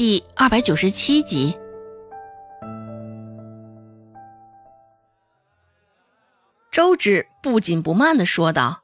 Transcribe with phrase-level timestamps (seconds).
[0.00, 1.58] 第二百九十七集。
[6.70, 8.80] 周芷不紧不慢的说道：“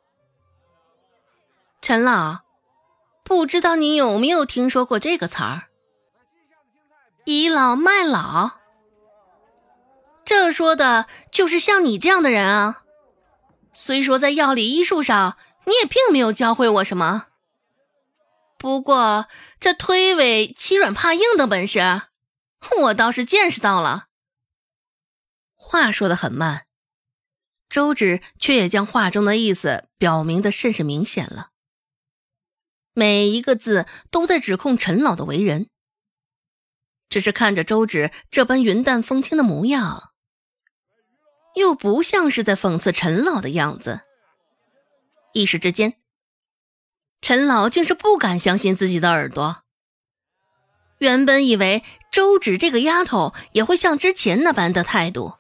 [1.81, 2.41] 陈老，
[3.25, 5.63] 不知道你有没有听说过这个词儿？
[7.25, 8.59] 倚老卖老。
[10.23, 12.83] 这说的就是像你这样的人啊。
[13.73, 17.29] 虽说在药理医术上，你也并没有教会我什么。”
[18.67, 19.29] 不过，
[19.61, 21.79] 这推诿、欺软怕硬的本事，
[22.81, 24.07] 我倒是见识到了。
[25.55, 26.67] 话说的很慢，
[27.69, 31.51] 周芷却也将话中的意思表明的甚是明显了。
[32.93, 35.71] 每一个字都在指控陈老的为人。
[37.09, 40.11] 只是看着周芷这般云淡风轻的模样，
[41.55, 44.01] 又不像是在讽刺陈老的样子。
[45.35, 46.01] 一时之间。
[47.27, 49.65] 陈老竟是不敢相信自己的耳朵。
[50.99, 55.35] 原本以为周芷这个丫头也会像之前那般的态度，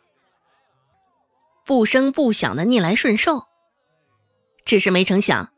[1.64, 3.44] 不声不响的逆来顺受，
[4.64, 5.52] 只是没成想，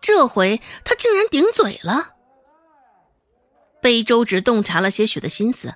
[0.00, 2.14] 这回她竟然顶嘴了。
[3.82, 5.74] 被周芷洞察了些许的心思，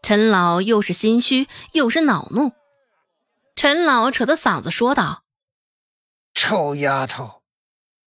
[0.00, 2.52] 陈老又是心虚又是恼怒。
[3.56, 5.24] 陈老扯着嗓子说道
[6.32, 7.42] ：“臭丫头！”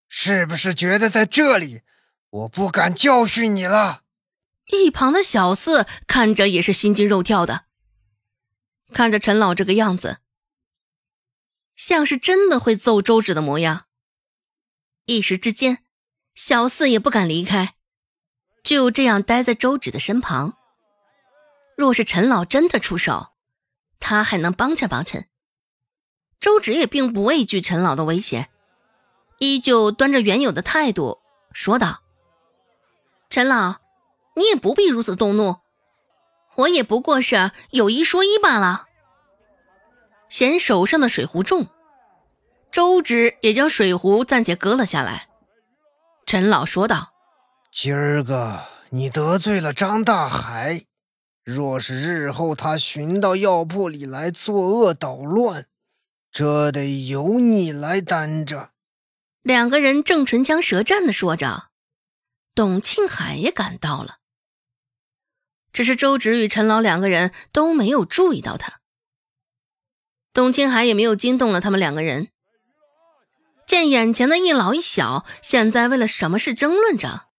[0.09, 1.83] 是不是觉得在这里
[2.29, 4.03] 我不敢教训你了？
[4.65, 7.65] 一旁的小四看着也是心惊肉跳的，
[8.91, 10.17] 看着陈老这个样子，
[11.75, 13.85] 像是真的会揍周芷的模样。
[15.05, 15.83] 一时之间，
[16.35, 17.75] 小四也不敢离开，
[18.63, 20.57] 就这样待在周芷的身旁。
[21.75, 23.33] 若是陈老真的出手，
[23.99, 25.29] 他还能帮衬帮衬。
[26.39, 28.49] 周芷也并不畏惧陈老的危险。
[29.39, 31.19] 依旧端着原有的态度
[31.53, 32.01] 说道
[33.29, 33.77] ：“陈老，
[34.35, 35.57] 你也不必如此动怒，
[36.55, 38.87] 我也不过是有一说一罢了。”
[40.29, 41.67] 嫌手上的水壶重，
[42.69, 45.29] 周芷也将水壶暂且搁了下来。
[46.25, 47.13] 陈老说道
[47.71, 48.59] ：“今儿个
[48.89, 50.83] 你得罪了张大海，
[51.43, 55.65] 若是日后他寻到药铺里来作恶捣乱，
[56.29, 58.71] 这得由你来担着。”
[59.49, 61.69] 两个人正唇枪舌战的说着，
[62.53, 64.17] 董庆海也赶到了。
[65.73, 68.79] 只是周芷与陈老两个人都没有注意到他，
[70.33, 72.27] 董庆海也没有惊动了他们两个人。
[73.65, 77.29] 见眼前的一老一小现在为了什么事争论着，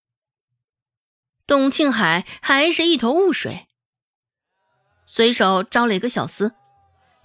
[1.46, 3.68] 董庆海还是一头雾水，
[5.06, 6.54] 随手招了一个小厮，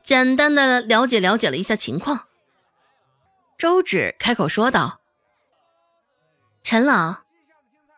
[0.03, 2.27] 简单的了解了解了一下情况。
[3.57, 4.99] 周芷开口说道
[6.61, 7.23] ：“陈老，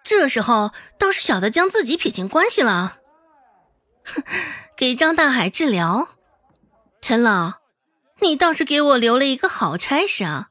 [0.03, 3.00] 这时候倒是晓得将自己撇清关系了。
[4.06, 4.23] 哼，
[4.75, 6.16] 给张大海治疗，
[7.01, 7.62] 陈老，
[8.22, 10.50] 你倒是给我留了一个好差事啊。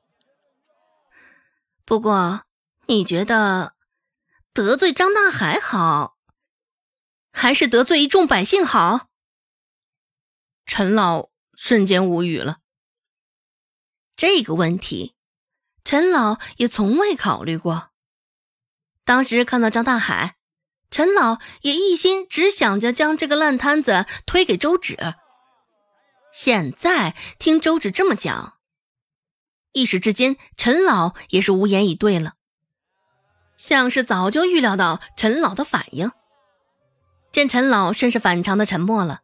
[1.85, 2.43] 不过，
[2.87, 3.75] 你觉得
[4.53, 6.17] 得罪张大海好，
[7.31, 9.09] 还是得罪一众百姓好？”
[10.67, 12.59] 陈老瞬间无语了。
[14.17, 15.15] 这个问题，
[15.85, 17.91] 陈老也从未考虑过。
[19.05, 20.37] 当时看到张大海，
[20.91, 24.97] 陈老也一心只想着将这个烂摊子推给周芷。
[26.33, 28.55] 现在听周芷这么讲，
[29.73, 32.33] 一时之间，陈老也是无言以对了，
[33.59, 36.11] 像是早就预料到陈老的反应。
[37.31, 39.21] 见陈老甚是反常的沉默了，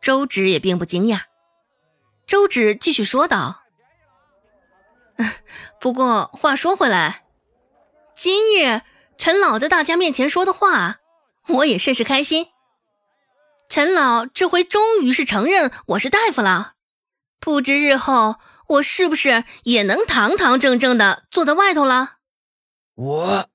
[0.00, 1.22] 周芷也并不惊讶。
[2.28, 3.63] 周芷继续说道。
[5.80, 7.24] 不过话说回来，
[8.14, 8.82] 今日
[9.16, 11.00] 陈老在大家面前说的话，
[11.48, 12.48] 我也甚是开心。
[13.68, 16.74] 陈老这回终于是承认我是大夫了，
[17.40, 18.36] 不知日后
[18.68, 22.16] 我是不是也能堂堂正正的坐在外头了？
[22.94, 23.48] 我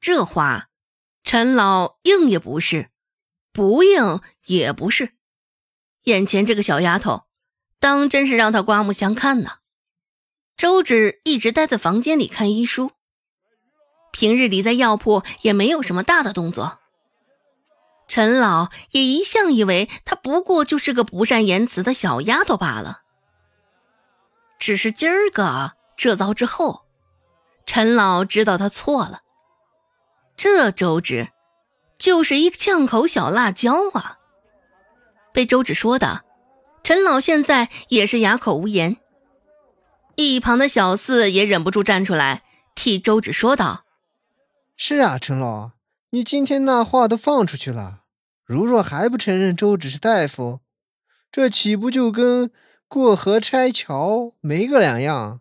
[0.00, 0.68] 这话，
[1.22, 2.90] 陈老应也不是，
[3.52, 5.12] 不应也不是。
[6.04, 7.24] 眼前这个小丫头，
[7.80, 9.58] 当真是让他刮目相看呢。
[10.58, 12.90] 周芷一直待在房间里看医书，
[14.10, 16.80] 平日里在药铺也没有什么大的动作。
[18.08, 23.02] 陈老也一向以为她不过就是个不善言辞的小丫头罢了。
[24.58, 26.86] 只是今儿个这遭之后，
[27.64, 29.20] 陈老知道他错了。
[30.36, 31.28] 这周芷
[31.96, 34.18] 就是一个呛口小辣椒啊！
[35.32, 36.24] 被周芷说的，
[36.82, 38.96] 陈老现在也是哑口无言。
[40.20, 42.42] 一旁的小四也忍不住站出来，
[42.74, 43.84] 替周芷说道
[44.76, 45.70] ：“是啊，陈老，
[46.10, 48.00] 你今天那话都放出去了，
[48.44, 50.58] 如若还不承认周芷是大夫，
[51.30, 52.50] 这岂不就跟
[52.88, 55.40] 过河拆桥没个两样？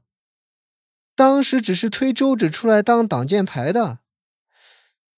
[1.16, 3.98] 当时只是推周芷出来当挡箭牌的，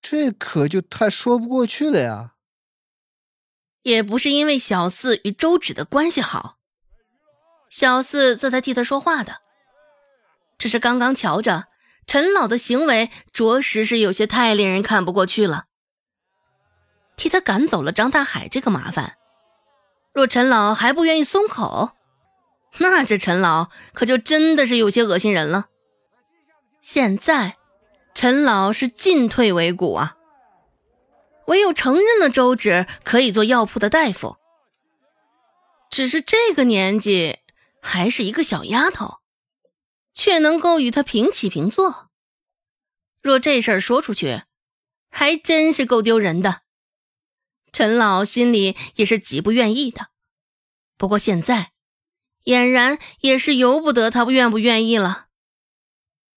[0.01, 2.35] 这可就太说不过去了呀！
[3.81, 6.59] 也不是因为小四与周芷的关系好，
[7.69, 9.41] 小四这才替他说话的，
[10.59, 11.65] 只是刚刚瞧着。
[12.05, 15.65] 陈老的行为着实是有些太令人看不过去了。
[17.15, 19.13] 替他赶走了张大海这个麻烦，
[20.11, 21.91] 若陈老还不愿意松口，
[22.79, 25.67] 那这陈老可就真的是有些恶心人了。
[26.81, 27.57] 现在，
[28.15, 30.15] 陈老是进退维谷啊，
[31.45, 34.37] 唯有承认了周芷可以做药铺的大夫，
[35.91, 37.37] 只是这个年纪
[37.81, 39.18] 还是一个小丫头。
[40.13, 42.09] 却能够与他平起平坐。
[43.21, 44.43] 若这事儿说出去，
[45.09, 46.61] 还真是够丢人的。
[47.71, 50.07] 陈老心里也是极不愿意的，
[50.97, 51.71] 不过现在
[52.45, 55.27] 俨然也是由不得他愿不愿意了，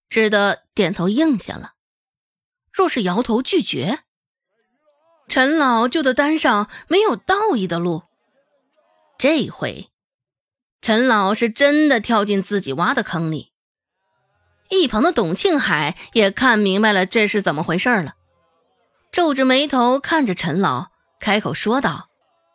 [0.08, 1.74] 只得点头应下了。
[2.72, 4.00] 若是摇头拒绝，
[5.28, 8.02] 陈老就得担上没有道义的路。
[9.18, 9.90] 这回，
[10.80, 13.51] 陈老是真的跳进自己挖的坑里。
[14.80, 18.14] 一旁的董庆海也看明白了这是怎么回事了，
[19.12, 20.86] 皱着眉头看着陈老，
[21.20, 22.08] 开口说道：“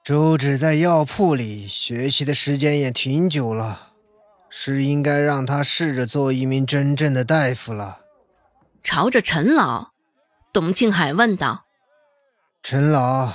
[0.04, 3.92] 周芷在药铺里学习的时间也挺久了，
[4.50, 8.00] 是应该让他试着做一名真正的大夫了。”
[8.84, 9.92] 朝着陈老，
[10.52, 11.66] 董庆海问道
[12.63, 13.31] ：“陈老，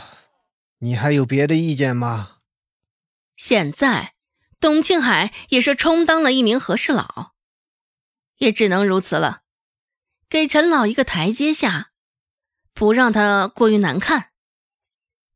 [0.78, 2.38] 你还有别的意见吗？”
[3.36, 4.14] 现在，
[4.58, 7.32] 董庆海也是充当了一名和事佬。
[8.42, 9.42] 也只能如此了，
[10.28, 11.92] 给陈老一个台阶下，
[12.74, 14.32] 不让他过于难看。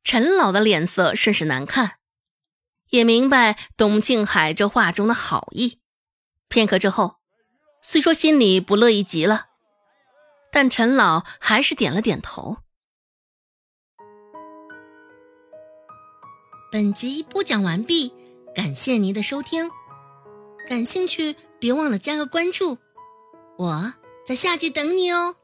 [0.03, 1.99] 陈老的脸色甚是难看，
[2.89, 5.79] 也明白董庆海这话中的好意。
[6.49, 7.19] 片刻之后，
[7.81, 9.51] 虽说心里不乐意极了，
[10.51, 12.57] 但陈老还是点了点头。
[16.73, 18.13] 本集播讲完毕，
[18.53, 19.71] 感谢您的收听。
[20.67, 22.79] 感兴趣，别忘了加个关注。
[23.59, 23.93] 我
[24.25, 25.37] 在下集等你哦。